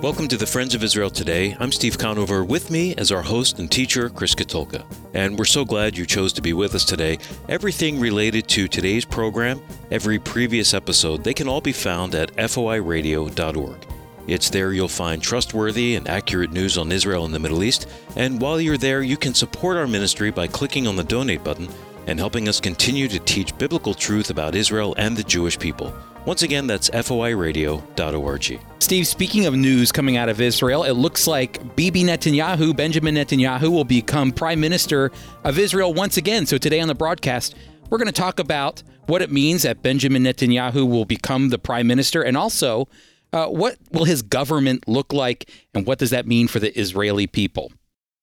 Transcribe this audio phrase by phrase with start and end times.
[0.00, 1.56] Welcome to the Friends of Israel Today.
[1.58, 2.44] I'm Steve Conover.
[2.44, 4.84] With me as our host and teacher, Chris Katulka.
[5.12, 7.18] And we're so glad you chose to be with us today.
[7.48, 9.60] Everything related to today's program,
[9.90, 13.86] every previous episode, they can all be found at foiradio.org.
[14.28, 17.88] It's there you'll find trustworthy and accurate news on Israel and the Middle East.
[18.14, 21.68] And while you're there, you can support our ministry by clicking on the donate button
[22.06, 25.92] and helping us continue to teach biblical truth about Israel and the Jewish people.
[26.28, 28.60] Once again, that's foiradio.org.
[28.80, 33.70] Steve, speaking of news coming out of Israel, it looks like Bibi Netanyahu, Benjamin Netanyahu,
[33.70, 35.10] will become prime minister
[35.42, 36.44] of Israel once again.
[36.44, 37.54] So today on the broadcast,
[37.88, 41.86] we're going to talk about what it means that Benjamin Netanyahu will become the prime
[41.86, 42.88] minister and also
[43.32, 47.26] uh, what will his government look like and what does that mean for the Israeli
[47.26, 47.72] people.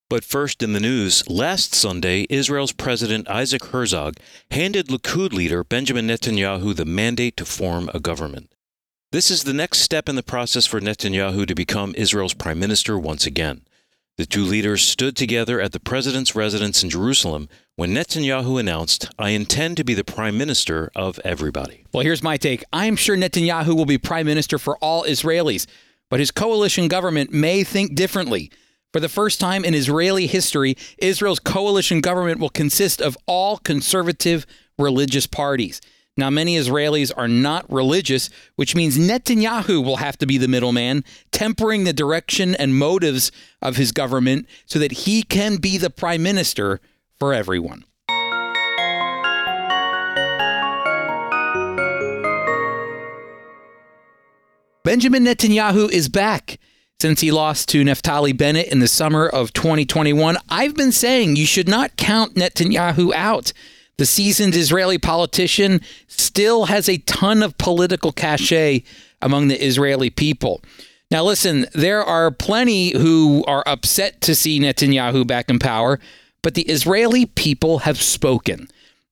[0.08, 4.18] But first in the news, last Sunday, Israel's President Isaac Herzog
[4.52, 8.54] handed Likud leader Benjamin Netanyahu the mandate to form a government.
[9.12, 13.00] This is the next step in the process for Netanyahu to become Israel's prime minister
[13.00, 13.62] once again.
[14.18, 19.30] The two leaders stood together at the president's residence in Jerusalem when Netanyahu announced, I
[19.32, 21.84] intend to be the prime minister of everybody.
[21.92, 22.64] Well, here's my take.
[22.72, 25.66] I'm sure Netanyahu will be prime minister for all Israelis,
[26.12, 28.52] but his coalition government may think differently.
[28.96, 34.46] For the first time in Israeli history, Israel's coalition government will consist of all conservative
[34.80, 35.82] religious parties.
[36.16, 41.04] Now, many Israelis are not religious, which means Netanyahu will have to be the middleman,
[41.34, 46.24] tempering the direction and motives of his government so that he can be the prime
[46.24, 46.80] minister
[47.20, 47.84] for everyone.
[54.86, 56.60] Benjamin Netanyahu is back
[57.02, 60.38] since he lost to Naftali Bennett in the summer of 2021.
[60.50, 63.52] I've been saying you should not count Netanyahu out.
[63.98, 68.84] The seasoned Israeli politician still has a ton of political cachet
[69.22, 70.62] among the Israeli people.
[71.12, 76.00] Now, listen, there are plenty who are upset to see Netanyahu back in power,
[76.42, 78.68] but the Israeli people have spoken.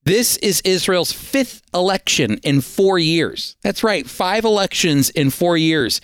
[0.06, 3.56] This is Israel's fifth election in four years.
[3.62, 6.02] That's right, five elections in four years.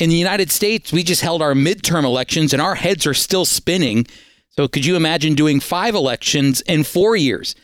[0.00, 3.44] In the United States, we just held our midterm elections and our heads are still
[3.44, 4.06] spinning.
[4.50, 7.54] So, could you imagine doing five elections in four years?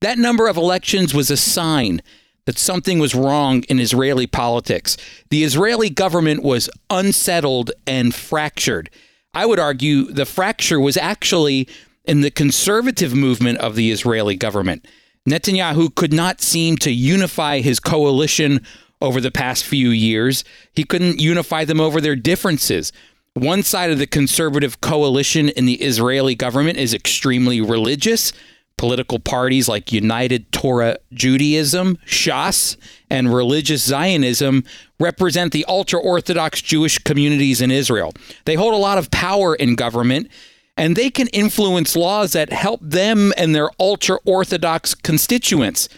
[0.00, 2.02] That number of elections was a sign
[2.44, 4.96] that something was wrong in Israeli politics.
[5.30, 8.90] The Israeli government was unsettled and fractured.
[9.34, 11.68] I would argue the fracture was actually
[12.04, 14.86] in the conservative movement of the Israeli government.
[15.28, 18.64] Netanyahu could not seem to unify his coalition
[19.00, 20.44] over the past few years.
[20.72, 22.92] He couldn't unify them over their differences.
[23.34, 28.32] One side of the conservative coalition in the Israeli government is extremely religious.
[28.78, 32.76] Political parties like United Torah Judaism, Shas,
[33.10, 34.64] and Religious Zionism
[35.00, 38.12] represent the ultra Orthodox Jewish communities in Israel.
[38.44, 40.30] They hold a lot of power in government
[40.76, 45.88] and they can influence laws that help them and their ultra Orthodox constituents.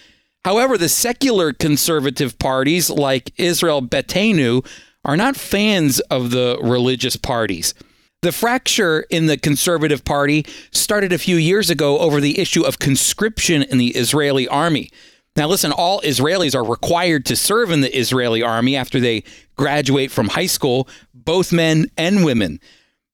[0.49, 4.67] However, the secular conservative parties like Israel Beitenu
[5.05, 7.75] are not fans of the religious parties.
[8.23, 12.79] The fracture in the conservative party started a few years ago over the issue of
[12.79, 14.89] conscription in the Israeli army.
[15.37, 19.25] Now, listen, all Israelis are required to serve in the Israeli army after they
[19.59, 22.59] graduate from high school, both men and women.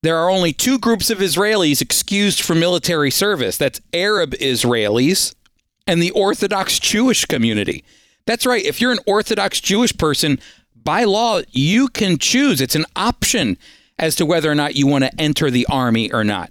[0.04, 5.34] There are only two groups of Israelis excused from military service that's Arab Israelis
[5.86, 7.84] and the Orthodox Jewish community.
[8.26, 8.64] That's right.
[8.64, 10.38] If you're an Orthodox Jewish person,
[10.74, 12.60] by law, you can choose.
[12.60, 13.58] It's an option
[13.98, 16.50] as to whether or not you want to enter the army or not.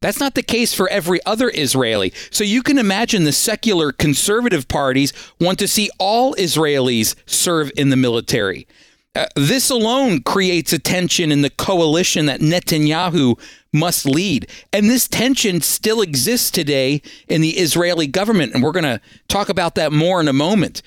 [0.00, 2.12] That's not the case for every other Israeli.
[2.30, 7.90] So you can imagine the secular conservative parties want to see all Israelis serve in
[7.90, 8.66] the military.
[9.14, 13.38] Uh, this alone creates a tension in the coalition that Netanyahu
[13.72, 14.48] must lead.
[14.72, 18.54] And this tension still exists today in the Israeli government.
[18.54, 20.82] And we're going to talk about that more in a moment.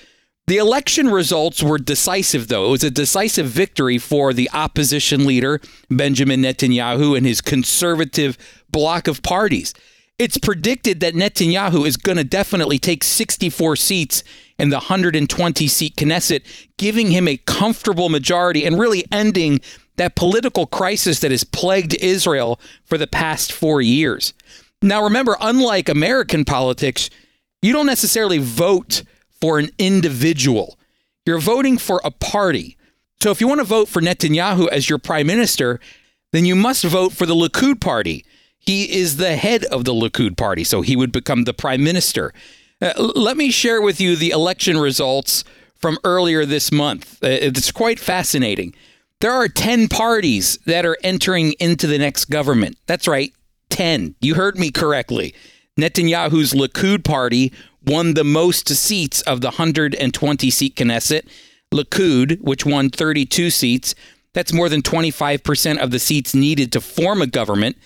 [0.47, 2.67] The election results were decisive, though.
[2.67, 5.59] It was a decisive victory for the opposition leader,
[5.89, 8.37] Benjamin Netanyahu, and his conservative
[8.69, 9.73] bloc of parties.
[10.19, 14.23] It's predicted that Netanyahu is going to definitely take 64 seats
[14.59, 16.43] in the 120 seat Knesset,
[16.77, 19.59] giving him a comfortable majority and really ending
[19.97, 24.33] that political crisis that has plagued Israel for the past four years.
[24.81, 27.09] Now, remember, unlike American politics,
[27.61, 29.03] you don't necessarily vote
[29.41, 30.77] for an individual,
[31.25, 32.77] you're voting for a party.
[33.21, 35.79] So if you want to vote for Netanyahu as your prime minister,
[36.31, 38.25] then you must vote for the Likud party.
[38.59, 42.33] He is the head of the Likud party, so he would become the prime minister.
[42.81, 45.43] Uh, let me share with you the election results
[45.75, 47.23] from earlier this month.
[47.23, 48.75] Uh, it's quite fascinating.
[49.25, 52.77] There are 10 parties that are entering into the next government.
[52.85, 53.33] That's right,
[53.71, 54.13] 10.
[54.21, 55.33] You heard me correctly.
[55.79, 57.51] Netanyahu's Likud party
[57.83, 61.27] won the most seats of the 120 seat Knesset.
[61.73, 63.95] Likud, which won 32 seats,
[64.33, 67.77] that's more than 25% of the seats needed to form a government.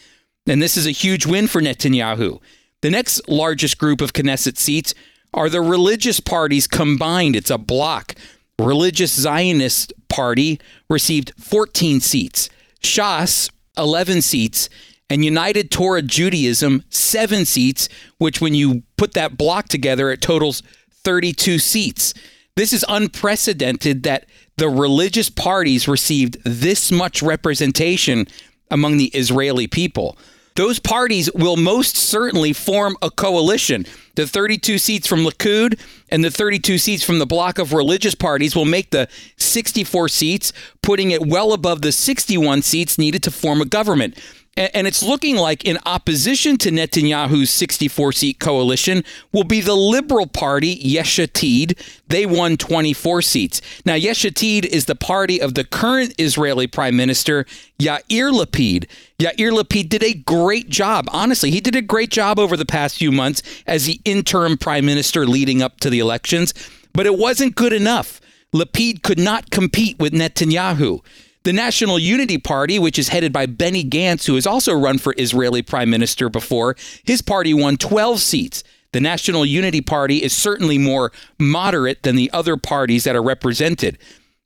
[0.46, 2.42] And this is a huge win for Netanyahu.
[2.82, 4.94] The next largest group of Knesset seats
[5.34, 7.38] are the religious parties combined.
[7.38, 8.16] It's a bloc.
[8.60, 10.60] Religious Zionist Party
[10.90, 12.50] received 14 seats,
[12.82, 14.70] Shas 11 seats,
[15.10, 20.62] and United Torah Judaism 7 seats, which when you put that block together it totals
[21.04, 22.14] 32 seats.
[22.56, 24.26] This is unprecedented that
[24.58, 28.28] the religious parties received this much representation
[28.70, 30.18] among the Israeli people
[30.60, 33.86] those parties will most certainly form a coalition.
[34.16, 35.80] The 32 seats from Likud
[36.10, 39.08] and the 32 seats from the block of religious parties will make the
[39.38, 40.52] 64 seats,
[40.82, 44.18] putting it well above the 61 seats needed to form a government.
[44.60, 50.28] And it's looking like, in opposition to Netanyahu's 64 seat coalition, will be the Liberal
[50.28, 51.80] Party, Yesh Atid.
[52.10, 53.62] They won 24 seats.
[53.86, 57.46] Now, Yesh Atid is the party of the current Israeli Prime Minister,
[57.80, 58.90] Yair Lapid.
[59.18, 61.06] Yair Lapid did a great job.
[61.14, 64.86] Honestly, he did a great job over the past few months as the interim prime
[64.86, 66.54] minister leading up to the elections,
[66.94, 68.20] but it wasn't good enough.
[68.54, 71.00] Lapid could not compete with Netanyahu.
[71.44, 75.16] The National Unity Party, which is headed by Benny Gantz, who has also run for
[75.18, 76.76] Israeli prime minister before,
[77.06, 78.64] his party won 12 seats.
[78.92, 83.98] The National Unity Party is certainly more moderate than the other parties that are represented.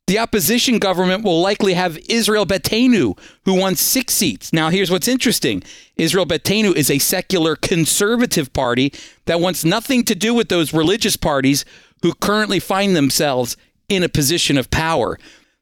[0.06, 4.52] The opposition government will likely have Israel Beitenu, who won six seats.
[4.52, 5.64] Now, here's what's interesting
[5.96, 8.92] Israel Beitenu is a secular conservative party
[9.24, 11.64] that wants nothing to do with those religious parties
[12.02, 13.56] who currently find themselves
[13.88, 15.18] in a position of power.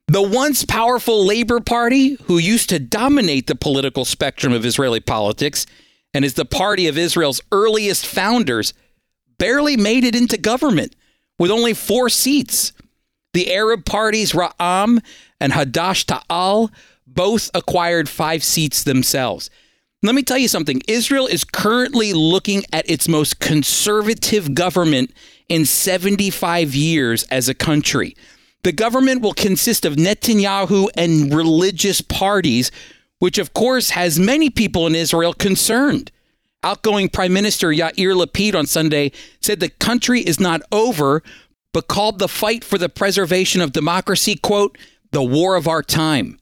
[0.09, 5.65] The once powerful Labor Party, who used to dominate the political spectrum of Israeli politics
[6.13, 8.75] and is the party of Israel's earliest founders,
[9.39, 10.95] barely made it into government
[11.39, 12.73] with only four seats.
[13.33, 15.03] The Arab parties Ra'am
[15.41, 16.71] and Hadash Ta'al
[17.07, 19.51] both acquired five seats themselves.
[20.03, 25.13] Let me tell you something Israel is currently looking at its most conservative government
[25.49, 28.17] in 75 years as a country.
[28.65, 32.71] The government will consist of Netanyahu and religious parties,
[33.19, 36.13] which of course has many people in Israel concerned.
[36.63, 39.11] Outgoing Prime Minister Yair Lapid on Sunday
[39.41, 41.25] said the country is not over,
[41.73, 44.79] but called the fight for the preservation of democracy, quote,
[45.11, 46.39] the war of our time.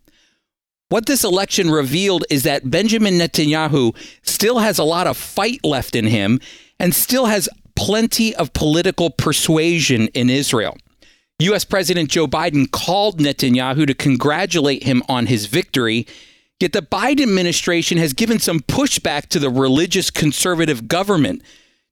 [0.91, 5.95] What this election revealed is that Benjamin Netanyahu still has a lot of fight left
[5.95, 6.41] in him
[6.79, 10.77] and still has plenty of political persuasion in Israel.
[11.41, 11.65] U.S.
[11.65, 16.07] President Joe Biden called Netanyahu to congratulate him on his victory.
[16.59, 21.43] Yet the Biden administration has given some pushback to the religious conservative government.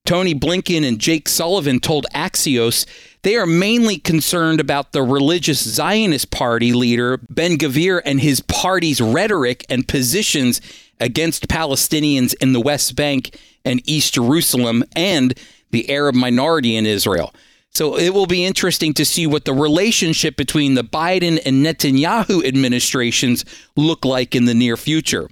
[0.04, 2.86] Tony Blinken and Jake Sullivan told Axios
[3.22, 9.00] they are mainly concerned about the religious Zionist party leader, Ben Gvir, and his party's
[9.00, 10.60] rhetoric and positions
[11.00, 15.38] against Palestinians in the West Bank and East Jerusalem and
[15.70, 17.34] the Arab minority in Israel.
[17.78, 22.44] So it will be interesting to see what the relationship between the Biden and Netanyahu
[22.44, 23.44] administrations
[23.76, 25.28] look like in the near future.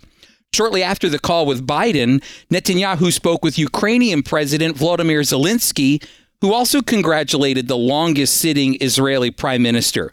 [0.54, 6.00] Shortly after the call with Biden, Netanyahu spoke with Ukrainian President Volodymyr Zelensky,
[6.40, 10.12] who also congratulated the longest sitting Israeli prime minister.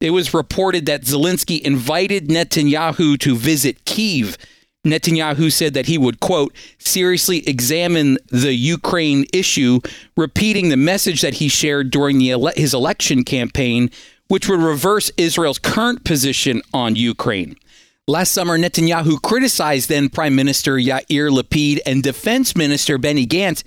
[0.00, 4.38] It was reported that Zelensky invited Netanyahu to visit Kiev
[4.84, 9.80] Netanyahu said that he would, quote, seriously examine the Ukraine issue,
[10.16, 13.90] repeating the message that he shared during ele- his election campaign,
[14.28, 17.56] which would reverse Israel's current position on Ukraine.
[18.06, 23.64] Last summer, Netanyahu criticized then Prime Minister Yair Lapid and Defense Minister Benny Gantz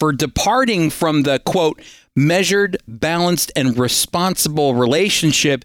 [0.00, 1.80] for departing from the, quote,
[2.16, 5.64] measured, balanced, and responsible relationship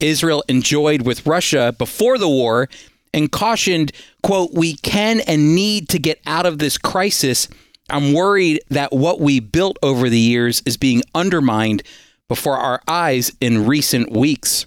[0.00, 2.68] Israel enjoyed with Russia before the war
[3.12, 7.48] and cautioned, quote, we can and need to get out of this crisis.
[7.88, 11.82] I'm worried that what we built over the years is being undermined
[12.28, 14.66] before our eyes in recent weeks.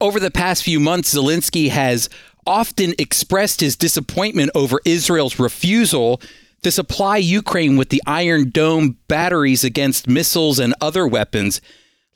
[0.00, 2.08] Over the past few months, Zelensky has
[2.46, 6.20] often expressed his disappointment over Israel's refusal
[6.62, 11.60] to supply Ukraine with the Iron Dome batteries against missiles and other weapons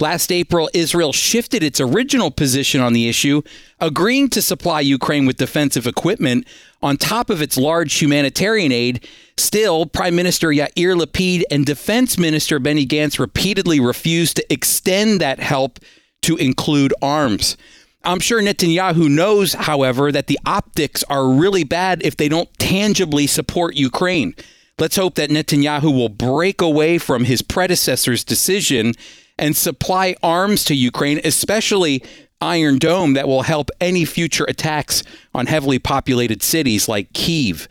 [0.00, 3.42] Last April, Israel shifted its original position on the issue,
[3.78, 6.46] agreeing to supply Ukraine with defensive equipment
[6.82, 9.06] on top of its large humanitarian aid.
[9.37, 15.40] Still, Prime Minister Yair Lapid and Defense Minister Benny Gantz repeatedly refused to extend that
[15.40, 15.78] help
[16.22, 17.56] to include arms.
[18.02, 23.28] I'm sure Netanyahu knows, however, that the optics are really bad if they don't tangibly
[23.28, 24.34] support Ukraine.
[24.78, 28.94] Let's hope that Netanyahu will break away from his predecessor's decision
[29.42, 32.00] and supply arms to Ukraine, especially
[32.40, 35.02] Iron Dome, that will help any future attacks
[35.34, 37.66] on heavily populated cities like Kiev.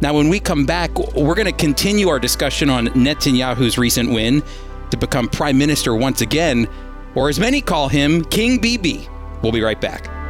[0.00, 4.42] Now, when we come back, we're going to continue our discussion on Netanyahu's recent win
[4.90, 6.66] to become prime minister once again,
[7.14, 9.08] or as many call him, King Bibi.
[9.40, 10.23] We'll be right back.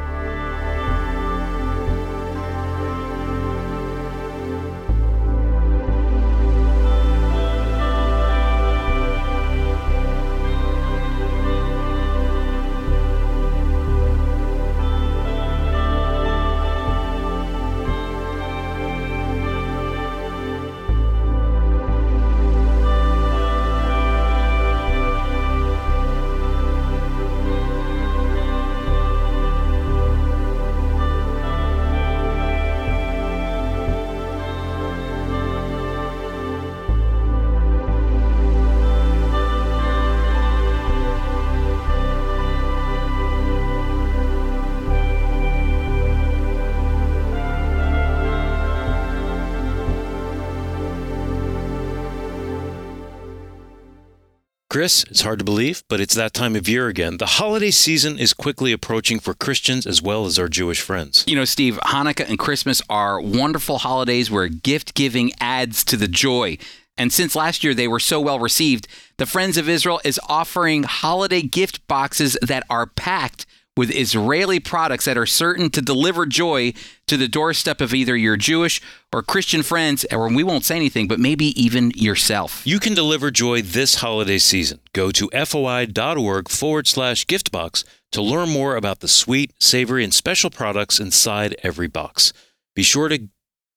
[54.74, 57.18] Chris, it's hard to believe, but it's that time of year again.
[57.18, 61.22] The holiday season is quickly approaching for Christians as well as our Jewish friends.
[61.28, 66.08] You know, Steve, Hanukkah and Christmas are wonderful holidays where gift giving adds to the
[66.08, 66.58] joy.
[66.98, 70.82] And since last year they were so well received, the Friends of Israel is offering
[70.82, 76.72] holiday gift boxes that are packed with Israeli products that are certain to deliver joy
[77.06, 78.80] to the doorstep of either your Jewish
[79.12, 82.64] or Christian friends, or we won't say anything, but maybe even yourself.
[82.66, 84.80] You can deliver joy this holiday season.
[84.92, 90.50] Go to foi.org forward slash giftbox to learn more about the sweet, savory, and special
[90.50, 92.32] products inside every box.
[92.74, 93.28] Be sure to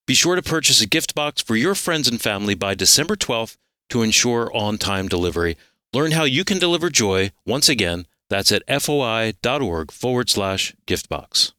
[0.06, 3.58] be sure to purchase a gift box for your friends and family by December 12th
[3.90, 5.58] to ensure on-time delivery.
[5.92, 11.52] Learn how you can deliver joy once again that's at foi.org forward slash giftbox.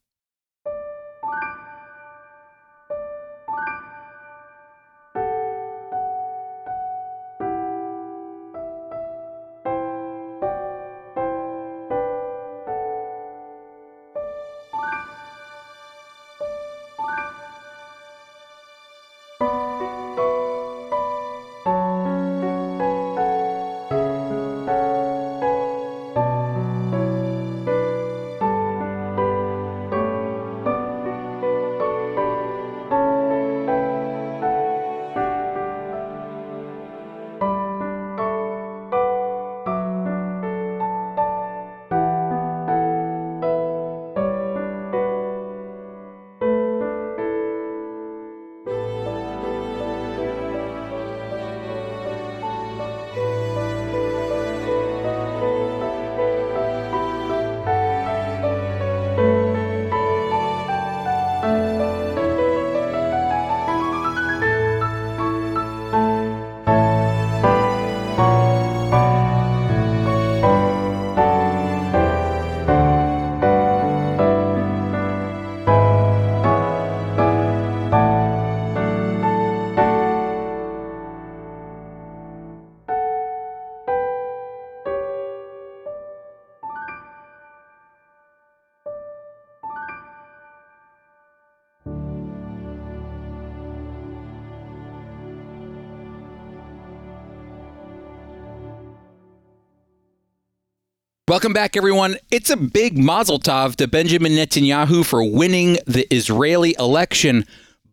[101.30, 102.18] Welcome back, everyone.
[102.32, 107.46] It's a big mazel tov to Benjamin Netanyahu for winning the Israeli election,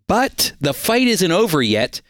[0.07, 2.01] but the fight isn't over yet.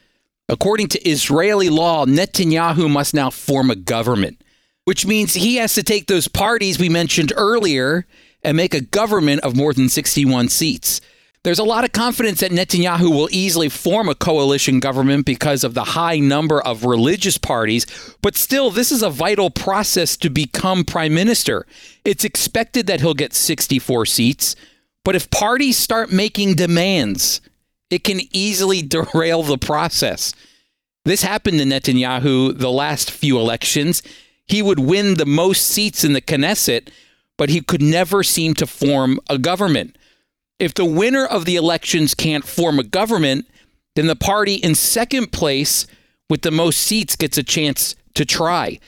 [0.49, 4.41] According to Israeli law, Netanyahu must now form a government,
[4.85, 8.07] which means he has to take those parties we mentioned earlier
[8.45, 11.01] and make a government of more than 61 seats.
[11.47, 15.75] There's a lot of confidence that Netanyahu will easily form a coalition government because of
[15.75, 17.87] the high number of religious parties,
[18.21, 21.65] but still, this is a vital process to become prime minister.
[22.05, 24.57] It's expected that he'll get 64 seats,
[25.05, 27.41] but if parties start making demands,
[27.91, 30.35] it can easily derail the process.
[31.05, 34.03] This happened to Netanyahu the last few elections.
[34.47, 36.89] He would win the most seats in the Knesset,
[37.37, 39.97] but he could never seem to form a government.
[40.59, 43.47] If the winner of the elections can't form a government,
[43.95, 45.87] then the party in second place
[46.31, 48.79] with the most seats gets a chance to try.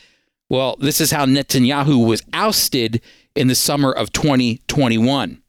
[0.48, 3.02] Well, this is how Netanyahu was ousted
[3.36, 5.42] in the summer of 2021.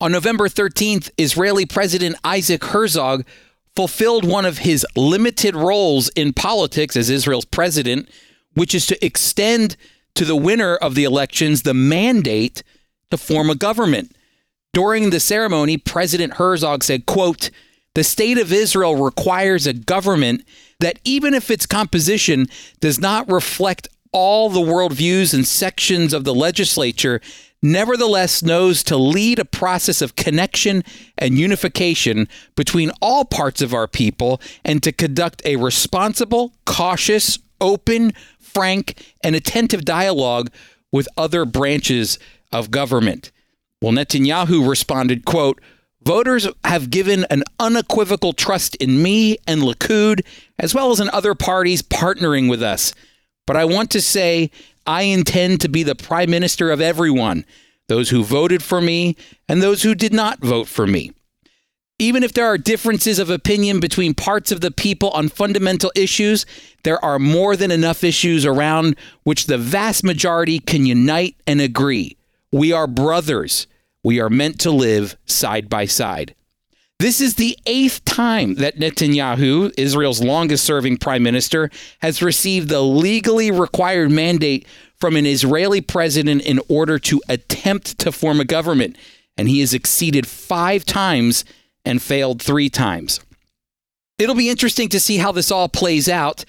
[0.00, 3.24] On November 13th, Israeli President Isaac Herzog
[3.76, 8.08] fulfilled one of his limited roles in politics as Israel's president,
[8.54, 9.76] which is to extend
[10.14, 12.62] to the winner of the elections the mandate
[13.10, 14.14] to form a government.
[14.74, 17.50] During the ceremony, President Herzog said, quote,
[17.94, 20.44] the state of Israel requires a government
[20.80, 22.48] that, even if its composition
[22.80, 27.20] does not reflect all the worldviews and sections of the legislature,
[27.62, 30.82] nevertheless knows to lead a process of connection
[31.16, 38.12] and unification between all parts of our people and to conduct a responsible, cautious, open,
[38.40, 40.50] frank, and attentive dialogue
[40.90, 42.18] with other branches
[42.50, 43.30] of government.
[43.84, 45.60] Well, Netanyahu responded, quote,
[46.02, 50.22] Voters have given an unequivocal trust in me and Likud,
[50.58, 52.94] as well as in other parties partnering with us.
[53.46, 54.50] But I want to say
[54.86, 57.44] I intend to be the prime minister of everyone,
[57.88, 59.18] those who voted for me
[59.50, 61.12] and those who did not vote for me.
[61.98, 66.46] Even if there are differences of opinion between parts of the people on fundamental issues,
[66.84, 72.16] there are more than enough issues around which the vast majority can unite and agree.
[72.50, 73.66] We are brothers.
[74.04, 76.34] We are meant to live side by side.
[77.00, 81.70] This is the eighth time that Netanyahu, Israel's longest serving prime minister,
[82.00, 88.12] has received the legally required mandate from an Israeli president in order to attempt to
[88.12, 88.96] form a government.
[89.36, 91.44] And he has exceeded five times
[91.84, 93.20] and failed three times.
[94.18, 96.44] It'll be interesting to see how this all plays out.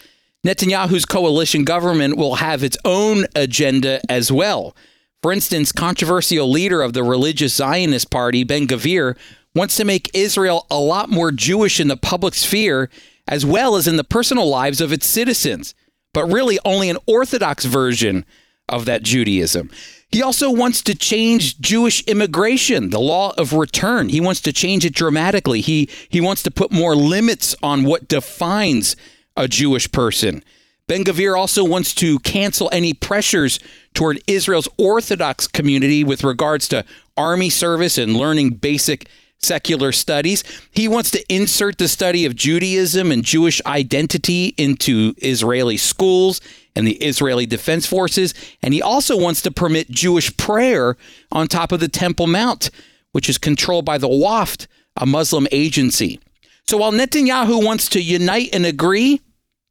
[0.46, 4.76] Netanyahu's coalition government will have its own agenda as well.
[5.22, 9.18] For instance, controversial leader of the religious Zionist party, Ben Gvir,
[9.56, 12.90] wants to make Israel a lot more Jewish in the public sphere
[13.28, 15.74] as well as in the personal lives of its citizens,
[16.14, 18.26] but really only an Orthodox version
[18.70, 19.70] of that Judaism.
[20.12, 24.10] He also wants to change Jewish immigration, the law of return.
[24.10, 25.62] He wants to change it dramatically.
[25.62, 28.96] He he wants to put more limits on what defines
[29.36, 30.44] a Jewish person.
[30.88, 33.60] Ben Gvir also wants to cancel any pressures
[33.96, 36.86] toward Israel's Orthodox community with regards to
[37.18, 40.44] army service and learning basic secular studies.
[40.72, 46.40] He wants to insert the study of Judaism and Jewish identity into Israeli schools
[46.76, 48.36] and the Israeli Defense Forces.
[48.62, 50.98] And he also wants to permit Jewish prayer
[51.32, 52.70] on top of the Temple Mount,
[53.12, 54.68] which is controlled by the Waqf,
[54.98, 56.20] a Muslim agency.
[56.68, 59.22] So while Netanyahu wants to unite and agree,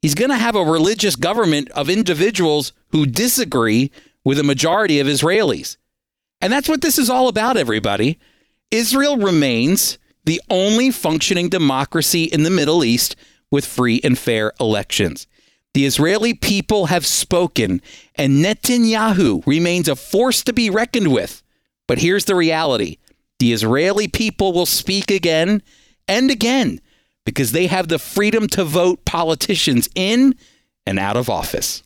[0.05, 3.91] he's going to have a religious government of individuals who disagree
[4.23, 5.79] with a majority of Israelis.
[6.43, 8.19] And that's what this is all about, everybody.
[8.71, 13.17] Israel remains the only functioning democracy in the Middle East
[13.51, 15.27] with free and fair elections.
[15.73, 17.81] The Israeli people have spoken,
[18.15, 21.43] and Netanyahu remains a force to be reckoned with.
[21.89, 22.99] But here's the reality
[23.39, 25.63] the Israeli people will speak again
[26.07, 26.83] and again
[27.25, 30.35] because they have the freedom to vote politicians in
[30.87, 31.84] and out of office.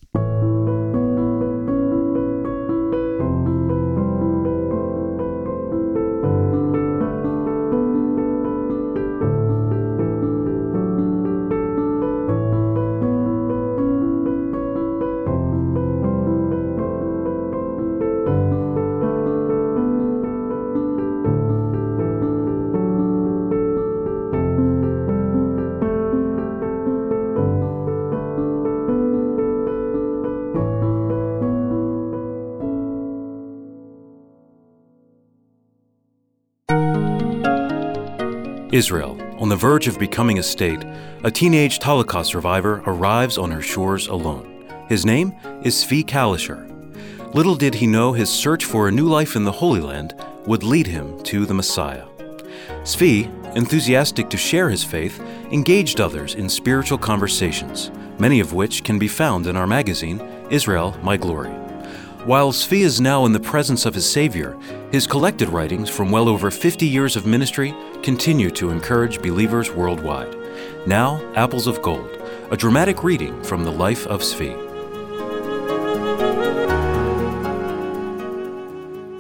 [38.72, 40.84] Israel, on the verge of becoming a state,
[41.24, 44.66] a teenage Holocaust survivor arrives on her shores alone.
[44.88, 46.66] His name is Zvi Kalisher.
[47.34, 50.14] Little did he know his search for a new life in the Holy Land
[50.46, 52.04] would lead him to the Messiah.
[52.82, 53.26] Zvi,
[53.56, 55.18] enthusiastic to share his faith,
[55.50, 60.94] engaged others in spiritual conversations, many of which can be found in our magazine, Israel
[61.02, 61.67] My Glory.
[62.28, 64.54] While Zvi is now in the presence of his Savior,
[64.92, 70.36] his collected writings from well over 50 years of ministry continue to encourage believers worldwide.
[70.86, 74.52] Now, Apples of Gold, a dramatic reading from the life of Zvi.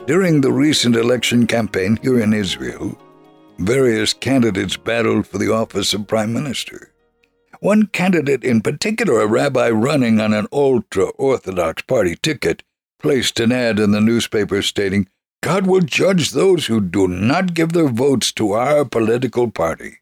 [0.06, 2.94] During the recent election campaign here in Israel,
[3.58, 6.92] various candidates battled for the office of Prime Minister.
[7.60, 12.62] One candidate in particular, a rabbi running on an ultra Orthodox party ticket,
[12.98, 15.08] placed an ad in the newspaper stating,
[15.42, 19.98] God will judge those who do not give their votes to our political party.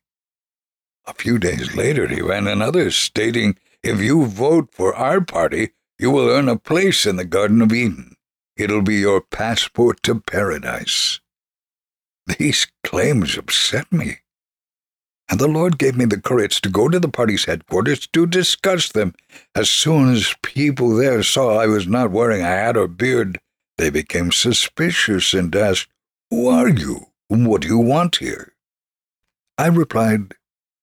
[1.06, 6.11] A few days later, he ran another stating, If you vote for our party, you
[6.11, 8.16] will earn a place in the Garden of Eden.
[8.56, 11.20] It'll be your passport to paradise.
[12.38, 14.18] These claims upset me.
[15.29, 18.91] And the Lord gave me the courage to go to the party's headquarters to discuss
[18.91, 19.15] them.
[19.55, 23.39] As soon as people there saw I was not wearing a hat or beard,
[23.77, 25.89] they became suspicious and asked,
[26.31, 27.09] Who are you?
[27.29, 28.55] What do you want here?
[29.59, 30.35] I replied,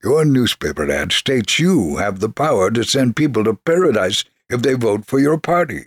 [0.03, 4.73] Your newspaper ad states you have the power to send people to paradise if they
[4.73, 5.85] vote for your party.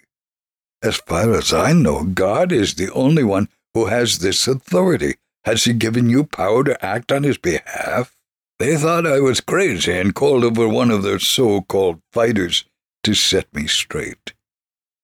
[0.82, 5.16] As far as I know, God is the only one who has this authority.
[5.44, 8.15] Has He given you power to act on His behalf?
[8.58, 12.64] They thought I was crazy and called over one of their so called fighters
[13.02, 14.32] to set me straight.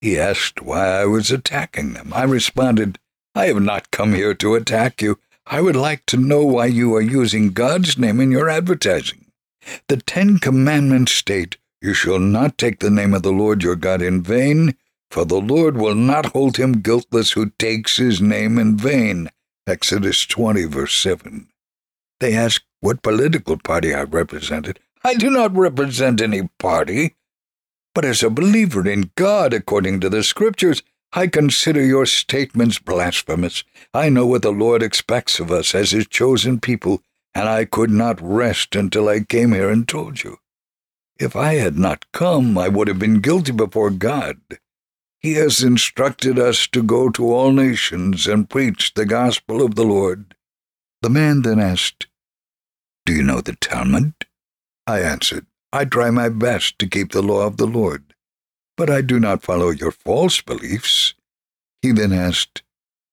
[0.00, 2.12] He asked why I was attacking them.
[2.14, 2.98] I responded,
[3.34, 5.18] I have not come here to attack you.
[5.46, 9.26] I would like to know why you are using God's name in your advertising.
[9.88, 14.00] The Ten Commandments state, You shall not take the name of the Lord your God
[14.02, 14.76] in vain,
[15.10, 19.30] for the Lord will not hold him guiltless who takes his name in vain.
[19.66, 21.48] Exodus 20, verse 7.
[22.22, 24.78] They asked what political party I represented.
[25.02, 27.16] I do not represent any party.
[27.96, 33.64] But as a believer in God, according to the Scriptures, I consider your statements blasphemous.
[33.92, 37.02] I know what the Lord expects of us as his chosen people,
[37.34, 40.38] and I could not rest until I came here and told you.
[41.18, 44.38] If I had not come, I would have been guilty before God.
[45.18, 49.84] He has instructed us to go to all nations and preach the gospel of the
[49.84, 50.36] Lord.
[51.00, 52.06] The man then asked,
[53.12, 54.14] Do you know the Talmud?
[54.86, 58.12] I answered, I try my best to keep the law of the Lord
[58.76, 61.14] but I do not follow your false beliefs.
[61.82, 62.62] He then asked,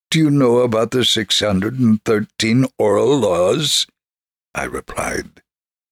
[0.09, 3.87] Do you know about the 613 oral laws?
[4.55, 5.41] I replied,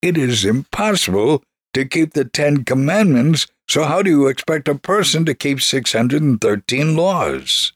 [0.02, 1.44] It is impossible
[1.74, 6.96] to keep the Ten Commandments, so how do you expect a person to keep 613
[6.96, 7.74] laws?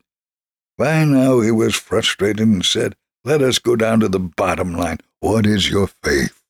[0.77, 4.99] By now he was frustrated and said, Let us go down to the bottom line.
[5.21, 6.41] What is your faith?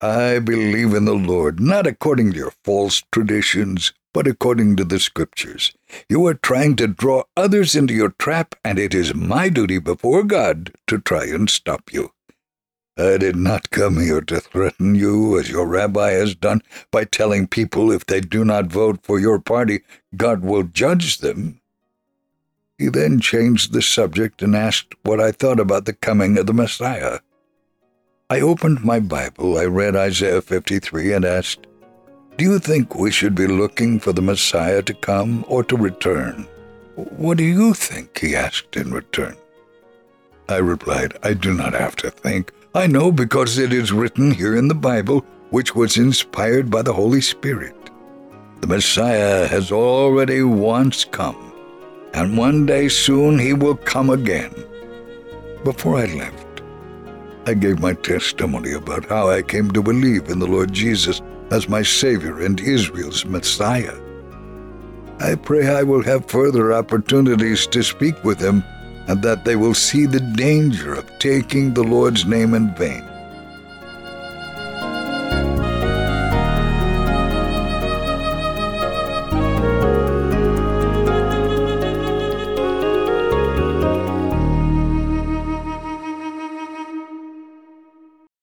[0.00, 4.98] I believe in the Lord, not according to your false traditions, but according to the
[4.98, 5.70] Scriptures.
[6.08, 10.22] You are trying to draw others into your trap, and it is my duty before
[10.22, 12.12] God to try and stop you.
[12.96, 17.46] I did not come here to threaten you, as your rabbi has done, by telling
[17.48, 19.82] people if they do not vote for your party,
[20.16, 21.60] God will judge them.
[22.78, 26.54] He then changed the subject and asked what I thought about the coming of the
[26.54, 27.18] Messiah.
[28.30, 31.66] I opened my Bible, I read Isaiah 53, and asked,
[32.38, 36.48] do you think we should be looking for the Messiah to come or to return?
[36.94, 38.18] What do you think?
[38.18, 39.36] he asked in return.
[40.48, 42.50] I replied, I do not have to think.
[42.74, 46.94] I know because it is written here in the Bible, which was inspired by the
[46.94, 47.76] Holy Spirit.
[48.62, 51.52] The Messiah has already once come,
[52.14, 54.54] and one day soon he will come again.
[55.62, 56.43] Before I left,
[57.46, 61.68] I gave my testimony about how I came to believe in the Lord Jesus as
[61.68, 63.94] my Savior and Israel's Messiah.
[65.20, 68.64] I pray I will have further opportunities to speak with them
[69.08, 73.04] and that they will see the danger of taking the Lord's name in vain.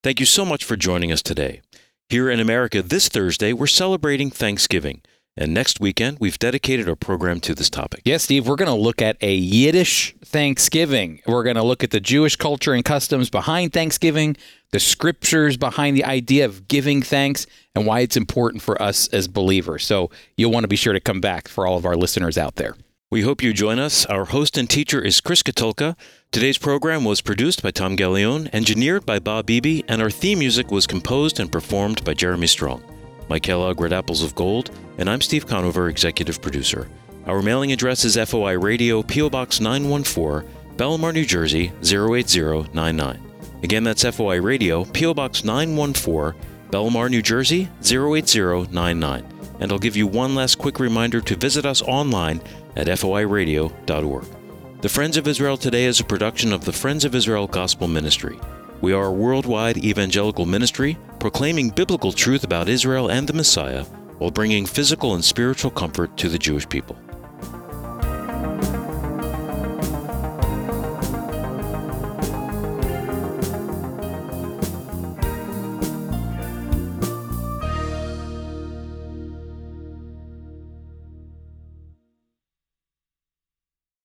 [0.03, 1.61] Thank you so much for joining us today.
[2.09, 5.01] Here in America, this Thursday, we're celebrating Thanksgiving.
[5.37, 8.01] And next weekend, we've dedicated our program to this topic.
[8.03, 11.21] Yes, Steve, we're going to look at a Yiddish Thanksgiving.
[11.27, 14.35] We're going to look at the Jewish culture and customs behind Thanksgiving,
[14.71, 19.27] the scriptures behind the idea of giving thanks, and why it's important for us as
[19.27, 19.85] believers.
[19.85, 22.55] So you'll want to be sure to come back for all of our listeners out
[22.55, 22.75] there.
[23.11, 24.05] We hope you join us.
[24.07, 25.95] Our host and teacher is Chris Katulka.
[26.31, 30.71] Today's program was produced by Tom Gallione, engineered by Bob Beebe, and our theme music
[30.71, 32.81] was composed and performed by Jeremy Strong.
[33.27, 36.87] Mike Kellogg read Apples of Gold, and I'm Steve Conover, executive producer.
[37.25, 39.29] Our mailing address is FOI Radio, P.O.
[39.29, 43.19] Box 914, Bellmawr, New Jersey 08099.
[43.63, 45.13] Again, that's FOI Radio, P.O.
[45.13, 49.25] Box 914, Bellmawr, New Jersey 08099.
[49.59, 52.39] And I'll give you one last quick reminder to visit us online
[52.77, 54.40] at foiradio.org.
[54.81, 58.39] The Friends of Israel Today is a production of the Friends of Israel Gospel Ministry.
[58.81, 63.83] We are a worldwide evangelical ministry proclaiming biblical truth about Israel and the Messiah
[64.17, 66.97] while bringing physical and spiritual comfort to the Jewish people.